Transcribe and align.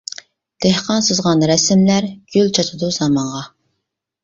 دېھقان 0.65 1.05
سىزغان 1.07 1.43
رەسىملەر، 1.51 2.09
گۈل 2.37 2.51
چاچىدۇ 2.59 2.93
زامانغا. 2.99 3.47